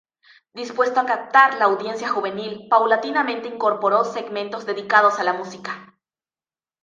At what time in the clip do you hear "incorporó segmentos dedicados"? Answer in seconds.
3.47-5.19